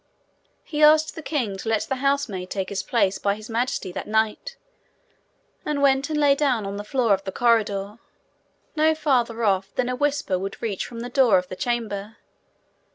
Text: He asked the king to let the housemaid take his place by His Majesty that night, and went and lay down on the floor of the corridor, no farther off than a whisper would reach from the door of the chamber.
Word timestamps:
He 0.63 0.81
asked 0.81 1.13
the 1.13 1.21
king 1.21 1.57
to 1.59 1.69
let 1.69 1.83
the 1.83 1.97
housemaid 1.97 2.49
take 2.49 2.69
his 2.69 2.81
place 2.81 3.19
by 3.19 3.35
His 3.35 3.51
Majesty 3.51 3.91
that 3.91 4.07
night, 4.07 4.57
and 5.63 5.79
went 5.79 6.09
and 6.09 6.19
lay 6.19 6.33
down 6.33 6.65
on 6.65 6.77
the 6.77 6.83
floor 6.83 7.13
of 7.13 7.23
the 7.23 7.31
corridor, 7.31 7.99
no 8.75 8.95
farther 8.95 9.43
off 9.43 9.75
than 9.75 9.89
a 9.89 9.95
whisper 9.95 10.39
would 10.39 10.59
reach 10.59 10.87
from 10.87 11.01
the 11.01 11.09
door 11.09 11.37
of 11.37 11.49
the 11.49 11.55
chamber. 11.55 12.17